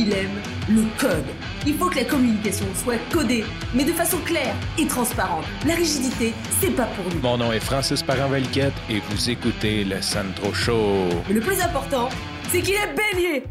il 0.00 0.12
aime 0.14 0.40
le 0.68 0.82
code. 0.98 1.26
Il 1.66 1.74
faut 1.74 1.90
que 1.90 1.96
la 1.96 2.04
communication 2.04 2.64
soit 2.74 2.98
codée, 3.12 3.44
mais 3.74 3.84
de 3.84 3.92
façon 3.92 4.16
claire 4.24 4.54
et 4.78 4.86
transparente. 4.86 5.44
La 5.66 5.74
rigidité, 5.74 6.32
c'est 6.58 6.74
pas 6.74 6.86
pour 6.86 7.04
nous. 7.12 7.20
Mon 7.20 7.36
nom 7.36 7.52
est 7.52 7.60
Francis 7.60 8.02
Parent-Valquette 8.02 8.72
et 8.88 9.00
vous 9.00 9.30
écoutez 9.30 9.84
le 9.84 10.00
Sandro 10.00 10.54
Show. 10.54 11.08
Mais 11.28 11.34
le 11.34 11.40
plus 11.40 11.60
important, 11.60 12.08
c'est 12.48 12.62
qu'il 12.62 12.74
est 12.74 12.94
bélier. 12.94 13.44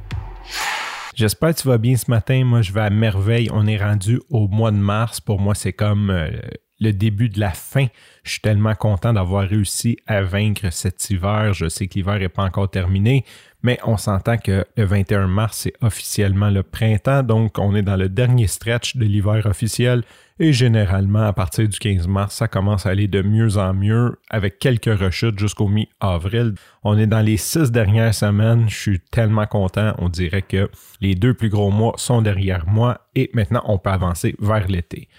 J'espère 1.13 1.53
que 1.53 1.61
tu 1.61 1.67
vas 1.67 1.77
bien 1.77 1.95
ce 1.95 2.09
matin. 2.09 2.43
Moi, 2.45 2.63
je 2.63 2.71
vais 2.71 2.81
à 2.81 2.89
merveille. 2.89 3.49
On 3.53 3.67
est 3.67 3.77
rendu 3.77 4.19
au 4.29 4.47
mois 4.47 4.71
de 4.71 4.77
mars. 4.77 5.21
Pour 5.21 5.39
moi, 5.39 5.53
c'est 5.53 5.73
comme 5.73 6.09
euh, 6.09 6.31
le 6.79 6.93
début 6.93 7.29
de 7.29 7.39
la 7.39 7.51
fin. 7.51 7.87
Je 8.23 8.31
suis 8.31 8.41
tellement 8.41 8.75
content 8.75 9.13
d'avoir 9.13 9.47
réussi 9.47 9.97
à 10.07 10.21
vaincre 10.21 10.71
cet 10.71 11.09
hiver. 11.09 11.53
Je 11.53 11.67
sais 11.67 11.87
que 11.87 11.95
l'hiver 11.95 12.19
n'est 12.19 12.29
pas 12.29 12.43
encore 12.43 12.69
terminé, 12.69 13.25
mais 13.61 13.79
on 13.83 13.97
s'entend 13.97 14.37
que 14.37 14.65
le 14.77 14.85
21 14.85 15.27
mars, 15.27 15.59
c'est 15.63 15.73
officiellement 15.81 16.49
le 16.49 16.63
printemps, 16.63 17.23
donc 17.23 17.57
on 17.59 17.75
est 17.75 17.81
dans 17.81 17.97
le 17.97 18.07
dernier 18.07 18.47
stretch 18.47 18.95
de 18.95 19.05
l'hiver 19.05 19.45
officiel. 19.45 20.03
Et 20.41 20.53
généralement, 20.53 21.23
à 21.23 21.33
partir 21.33 21.67
du 21.67 21.77
15 21.77 22.07
mars, 22.07 22.35
ça 22.35 22.47
commence 22.47 22.85
à 22.85 22.91
aller 22.91 23.09
de 23.09 23.21
mieux 23.21 23.57
en 23.57 23.73
mieux 23.73 24.17
avec 24.29 24.57
quelques 24.57 24.97
rechutes 24.97 25.37
jusqu'au 25.37 25.67
mi-avril. 25.67 26.55
On 26.83 26.97
est 26.97 27.07
dans 27.07 27.19
les 27.19 27.35
six 27.35 27.71
dernières 27.71 28.13
semaines. 28.13 28.69
Je 28.69 28.75
suis 28.75 28.99
tellement 29.01 29.47
content. 29.47 29.93
On 29.97 30.07
dirait 30.07 30.41
que 30.41 30.69
les 31.01 31.15
deux 31.15 31.33
plus 31.33 31.49
gros 31.49 31.71
mois 31.71 31.95
sont 31.97 32.21
derrière 32.21 32.65
moi 32.67 33.01
et 33.15 33.29
maintenant 33.33 33.63
on 33.65 33.77
peut 33.77 33.89
avancer 33.89 34.33
vers 34.39 34.65
l'été. 34.69 35.09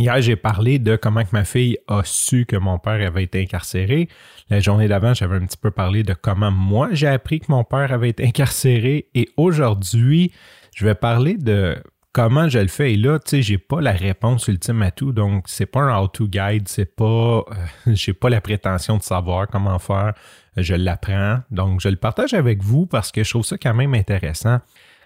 Hier, 0.00 0.22
j'ai 0.22 0.34
parlé 0.36 0.78
de 0.78 0.96
comment 0.96 1.22
que 1.22 1.28
ma 1.32 1.44
fille 1.44 1.76
a 1.86 2.00
su 2.04 2.46
que 2.46 2.56
mon 2.56 2.78
père 2.78 3.06
avait 3.06 3.24
été 3.24 3.42
incarcéré. 3.42 4.08
La 4.48 4.58
journée 4.58 4.88
d'avant, 4.88 5.12
j'avais 5.12 5.36
un 5.36 5.44
petit 5.44 5.58
peu 5.58 5.70
parlé 5.70 6.02
de 6.02 6.14
comment 6.14 6.50
moi 6.50 6.88
j'ai 6.92 7.06
appris 7.06 7.40
que 7.40 7.52
mon 7.52 7.64
père 7.64 7.92
avait 7.92 8.08
été 8.08 8.26
incarcéré. 8.26 9.10
Et 9.14 9.28
aujourd'hui, 9.36 10.32
je 10.74 10.86
vais 10.86 10.94
parler 10.94 11.34
de 11.36 11.76
comment 12.14 12.48
je 12.48 12.60
le 12.60 12.68
fais. 12.68 12.94
Et 12.94 12.96
là, 12.96 13.18
tu 13.18 13.28
sais, 13.28 13.42
j'ai 13.42 13.58
pas 13.58 13.82
la 13.82 13.92
réponse 13.92 14.48
ultime 14.48 14.80
à 14.80 14.90
tout. 14.90 15.12
Donc, 15.12 15.44
c'est 15.48 15.66
pas 15.66 15.80
un 15.80 15.94
how-to 15.94 16.28
guide. 16.28 16.66
C'est 16.66 16.96
pas, 16.96 17.04
euh, 17.04 17.42
j'ai 17.88 18.14
pas 18.14 18.30
la 18.30 18.40
prétention 18.40 18.96
de 18.96 19.02
savoir 19.02 19.48
comment 19.48 19.78
faire. 19.78 20.14
Je 20.56 20.76
l'apprends. 20.76 21.40
Donc, 21.50 21.82
je 21.82 21.90
le 21.90 21.96
partage 21.96 22.32
avec 22.32 22.62
vous 22.62 22.86
parce 22.86 23.12
que 23.12 23.22
je 23.22 23.28
trouve 23.28 23.44
ça 23.44 23.58
quand 23.58 23.74
même 23.74 23.92
intéressant. 23.92 24.60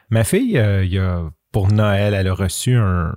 Ma 0.09 0.23
fille, 0.23 0.57
euh, 0.57 0.85
il 0.85 0.93
y 0.93 0.99
a 0.99 1.25
pour 1.55 1.71
Noël, 1.71 2.15
elle 2.15 2.27
a 2.27 2.35
reçu 2.35 2.75
un, 2.75 3.15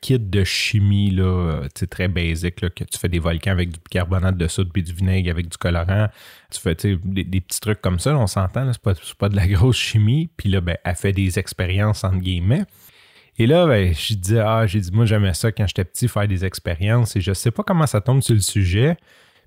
kit 0.00 0.18
de 0.18 0.42
chimie 0.42 1.12
là, 1.12 1.60
très 1.88 2.08
basique, 2.08 2.60
là, 2.60 2.70
que 2.70 2.82
tu 2.82 2.98
fais 2.98 3.08
des 3.08 3.20
volcans 3.20 3.52
avec 3.52 3.70
du 3.70 3.78
bicarbonate 3.78 4.36
de 4.36 4.48
soude 4.48 4.70
puis 4.72 4.82
du 4.82 4.92
vinaigre 4.92 5.30
avec 5.30 5.48
du 5.48 5.56
colorant. 5.56 6.08
Tu 6.50 6.60
fais 6.60 6.74
des, 6.74 6.96
des, 7.22 7.40
petits 7.40 7.60
trucs 7.60 7.80
comme 7.80 8.00
ça, 8.00 8.18
on 8.18 8.26
s'entend, 8.26 8.68
c'est 8.72 8.82
pas, 8.82 8.94
pas 9.16 9.28
de 9.28 9.36
la 9.36 9.46
grosse 9.46 9.76
chimie. 9.76 10.28
Puis 10.36 10.48
là, 10.48 10.60
ben, 10.60 10.76
elle 10.84 10.96
fait 10.96 11.12
des 11.12 11.38
expériences 11.38 12.02
entre 12.02 12.18
guillemets. 12.18 12.64
Et 13.38 13.46
là, 13.46 13.64
ben, 13.68 13.94
je 13.94 14.14
dis, 14.14 14.36
ah, 14.40 14.66
j'ai 14.66 14.80
dit, 14.80 14.90
moi, 14.90 15.06
j'aimais 15.06 15.34
ça 15.34 15.52
quand 15.52 15.68
j'étais 15.68 15.84
petit, 15.84 16.08
faire 16.08 16.26
des 16.26 16.44
expériences 16.44 17.14
et 17.14 17.20
je 17.20 17.32
sais 17.32 17.52
pas 17.52 17.62
comment 17.62 17.86
ça 17.86 18.00
tombe 18.00 18.22
sur 18.22 18.34
le 18.34 18.40
sujet. 18.40 18.96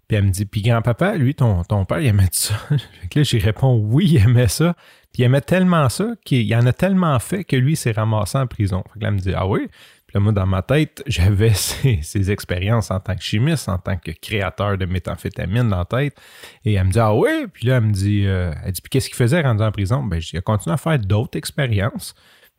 Puis 0.08 0.18
elle 0.18 0.26
me 0.26 0.30
dit, 0.30 0.46
puis 0.46 0.62
grand-papa, 0.62 1.16
lui, 1.16 1.36
ton, 1.36 1.64
ton 1.64 1.86
père, 1.86 2.00
il 2.00 2.08
aimait 2.08 2.28
ça. 2.32 2.56
là, 2.70 3.24
j'y 3.24 3.40
réponds, 3.40 3.78
oui, 3.78 4.08
il 4.12 4.18
aimait 4.18 4.48
ça. 4.48 4.76
Puis 5.14 5.24
il 5.24 5.26
aimait 5.26 5.42
tellement 5.42 5.90
ça 5.90 6.10
qu'il 6.26 6.54
en 6.56 6.66
a 6.66 6.74
tellement 6.74 7.18
fait 7.20 7.44
que 7.44 7.56
lui 7.56 7.76
s'est 7.76 7.92
ramassé 7.92 8.38
en 8.38 8.48
prison. 8.48 8.84
Fait 8.92 9.00
que 9.00 9.04
là, 9.04 9.10
elle 9.10 9.16
me 9.16 9.20
dit, 9.20 9.34
ah 9.36 9.48
oui? 9.48 9.68
Puis 10.08 10.18
là, 10.18 10.20
moi, 10.20 10.34
dans 10.34 10.46
ma 10.46 10.62
tête, 10.62 11.02
j'avais 11.08 11.54
ces, 11.54 12.32
expériences 12.32 12.92
en 12.92 13.00
tant 13.00 13.16
que 13.16 13.24
chimiste, 13.24 13.70
en 13.70 13.78
tant 13.78 13.98
que 13.98 14.12
créateur 14.12 14.78
de 14.78 14.86
méthamphétamine 14.86 15.70
dans 15.70 15.80
la 15.80 15.86
tête. 15.86 16.18
Et 16.66 16.74
elle 16.74 16.88
me 16.88 16.92
dit, 16.92 17.00
ah 17.00 17.16
oui? 17.16 17.48
Puis 17.52 17.68
là, 17.68 17.78
elle 17.78 17.84
me 17.84 17.94
dit, 17.94 18.26
euh, 18.26 18.52
elle 18.66 18.74
dit, 18.74 18.82
puis 18.82 18.90
qu'est-ce 18.90 19.08
qu'il 19.08 19.18
faisait 19.18 19.42
rendu 19.42 19.64
en 19.64 19.72
prison? 19.72 20.04
Ben, 20.04 20.20
il 20.34 20.38
a 20.38 20.42
continué 20.42 20.74
à 20.74 20.78
faire 20.78 21.00
d'autres 21.00 21.38
expériences. 21.38 22.14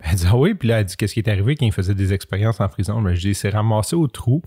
Elle 0.04 0.16
dit, 0.16 0.24
ah 0.26 0.36
oui, 0.36 0.54
puis 0.54 0.68
là, 0.68 0.80
elle 0.80 0.86
dit, 0.86 0.96
qu'est-ce 0.96 1.14
qui 1.14 1.20
est 1.20 1.28
arrivé 1.28 1.54
quand 1.54 1.66
il 1.66 1.72
faisait 1.72 1.94
des 1.94 2.12
expériences 2.12 2.60
en 2.60 2.68
prison? 2.68 3.00
Ben, 3.00 3.14
je 3.14 3.20
dis, 3.20 3.28
il 3.28 3.34
s'est 3.34 3.50
ramassé 3.50 3.94
au 3.94 4.08
trou. 4.08 4.42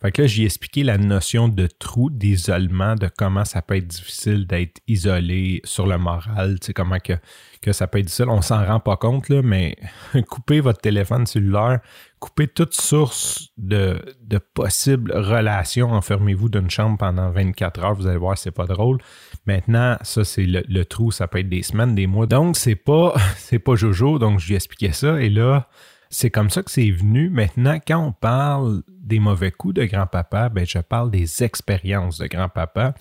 Fait 0.00 0.12
que 0.12 0.22
là, 0.22 0.28
j'ai 0.28 0.44
expliqué 0.44 0.84
la 0.84 0.98
notion 0.98 1.48
de 1.48 1.66
trou, 1.66 2.10
d'isolement, 2.10 2.94
de 2.94 3.08
comment 3.08 3.44
ça 3.44 3.60
peut 3.60 3.76
être 3.76 3.88
difficile 3.88 4.46
d'être 4.46 4.80
isolé 4.86 5.60
sur 5.64 5.86
le 5.86 5.98
moral, 5.98 6.60
tu 6.60 6.66
sais, 6.66 6.72
comment 6.72 6.98
que, 6.98 7.14
que 7.60 7.72
ça 7.72 7.86
peut 7.86 7.98
être 7.98 8.06
difficile. 8.06 8.28
On 8.28 8.42
s'en 8.42 8.64
rend 8.64 8.80
pas 8.80 8.96
compte, 8.96 9.28
là, 9.28 9.42
mais 9.42 9.76
coupez 10.28 10.60
votre 10.60 10.80
téléphone 10.80 11.26
cellulaire, 11.26 11.80
coupez 12.20 12.46
toute 12.46 12.74
source 12.74 13.48
de, 13.56 13.98
de 14.22 14.38
possibles 14.38 15.10
relations, 15.12 15.90
enfermez-vous 15.90 16.50
d'une 16.50 16.70
chambre 16.70 16.98
pendant 16.98 17.30
24 17.30 17.82
heures, 17.82 17.94
vous 17.94 18.06
allez 18.06 18.18
voir, 18.18 18.36
c'est 18.36 18.50
pas 18.50 18.66
drôle. 18.66 18.98
Maintenant, 19.46 19.96
ça, 20.02 20.24
c'est 20.24 20.44
le, 20.46 20.84
trou, 20.84 21.10
ça 21.10 21.26
peut 21.26 21.38
être 21.38 21.48
des 21.48 21.62
semaines, 21.62 21.94
des 21.94 22.06
mois. 22.06 22.26
Donc, 22.26 22.56
c'est 22.56 22.76
pas, 22.76 23.14
pas 23.64 23.74
Jojo, 23.74 24.18
donc 24.18 24.38
je 24.38 24.48
lui 24.48 24.54
expliquais 24.54 24.92
ça. 24.92 25.20
Et 25.20 25.30
là, 25.30 25.68
c'est 26.10 26.30
comme 26.30 26.50
ça 26.50 26.62
que 26.62 26.70
c'est 26.70 26.90
venu. 26.90 27.30
Maintenant, 27.30 27.78
quand 27.84 27.98
on 27.98 28.12
parle 28.12 28.82
des 28.88 29.18
mauvais 29.18 29.50
coups 29.50 29.74
de 29.74 29.84
grand-papa, 29.84 30.50
ben, 30.50 30.66
je 30.66 30.78
parle 30.78 31.10
des 31.10 31.42
expériences 31.42 32.18
de 32.18 32.26
grand-papa. 32.26 32.94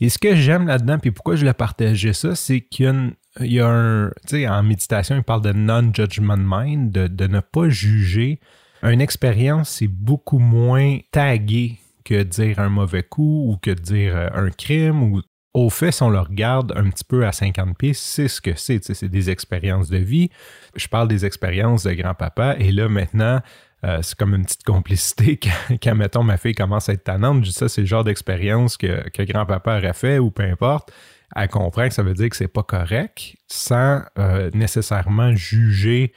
Et 0.00 0.08
ce 0.08 0.18
que 0.18 0.34
j'aime 0.34 0.66
là-dedans, 0.66 0.98
puis 0.98 1.12
pourquoi 1.12 1.36
je 1.36 1.44
l'ai 1.44 1.52
partagé 1.52 2.12
ça, 2.12 2.34
c'est 2.34 2.60
qu'il 2.60 3.14
y 3.40 3.60
a, 3.60 3.68
un, 3.68 4.08
tu 4.26 4.36
sais, 4.36 4.48
en 4.48 4.62
méditation, 4.64 5.16
il 5.16 5.22
parle 5.22 5.42
de 5.42 5.52
non-judgment 5.52 6.36
mind, 6.38 6.90
de, 6.90 7.06
de 7.06 7.26
ne 7.28 7.38
pas 7.38 7.68
juger. 7.68 8.40
Une 8.84 9.00
expérience, 9.00 9.70
c'est 9.70 9.88
beaucoup 9.88 10.38
moins 10.38 10.98
tagué 11.10 11.78
que 12.04 12.22
dire 12.22 12.58
un 12.58 12.68
mauvais 12.68 13.02
coup 13.02 13.50
ou 13.50 13.56
que 13.56 13.70
dire 13.70 14.14
euh, 14.14 14.28
un 14.34 14.50
crime 14.50 15.02
ou 15.02 15.22
au 15.54 15.70
fait, 15.70 15.90
si 15.90 16.02
on 16.02 16.10
le 16.10 16.18
regarde 16.18 16.72
un 16.76 16.90
petit 16.90 17.04
peu 17.04 17.26
à 17.26 17.32
50 17.32 17.78
pieds, 17.78 17.94
c'est 17.94 18.28
ce 18.28 18.40
que 18.40 18.54
c'est. 18.56 18.84
C'est 18.84 19.08
des 19.08 19.30
expériences 19.30 19.88
de 19.88 19.98
vie. 19.98 20.28
Je 20.76 20.88
parle 20.88 21.08
des 21.08 21.24
expériences 21.24 21.84
de 21.84 21.92
grand-papa. 21.92 22.56
Et 22.58 22.72
là, 22.72 22.88
maintenant, 22.88 23.40
euh, 23.84 24.02
c'est 24.02 24.16
comme 24.18 24.34
une 24.34 24.44
petite 24.44 24.64
complicité 24.64 25.38
quand, 25.82 25.94
mettons, 25.94 26.24
ma 26.24 26.36
fille 26.36 26.54
commence 26.54 26.88
à 26.88 26.92
être 26.92 27.04
tannante. 27.04 27.44
Je 27.44 27.50
dis 27.50 27.54
ça, 27.54 27.68
c'est 27.68 27.82
le 27.82 27.86
genre 27.86 28.04
d'expérience 28.04 28.76
que, 28.76 29.08
grand-papa 29.24 29.78
aurait 29.78 29.94
fait 29.94 30.18
ou 30.18 30.30
peu 30.30 30.42
importe. 30.42 30.92
Elle 31.34 31.48
comprend 31.48 31.88
que 31.88 31.94
ça 31.94 32.02
veut 32.02 32.14
dire 32.14 32.28
que 32.28 32.36
c'est 32.36 32.48
pas 32.48 32.64
correct 32.64 33.36
sans 33.46 34.02
euh, 34.18 34.50
nécessairement 34.52 35.34
juger 35.34 36.12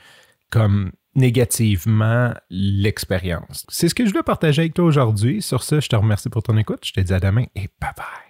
comme 0.49 0.91
négativement 1.17 2.33
l'expérience. 2.49 3.65
C'est 3.69 3.89
ce 3.89 3.95
que 3.95 4.05
je 4.05 4.13
veux 4.13 4.23
partager 4.23 4.61
avec 4.61 4.73
toi 4.73 4.85
aujourd'hui. 4.85 5.41
Sur 5.41 5.63
ce, 5.63 5.81
je 5.81 5.89
te 5.89 5.95
remercie 5.95 6.29
pour 6.29 6.43
ton 6.43 6.55
écoute. 6.57 6.79
Je 6.85 6.93
te 6.93 6.99
dis 7.01 7.13
à 7.13 7.19
demain 7.19 7.45
et 7.55 7.67
bye 7.81 7.91
bye. 7.97 8.26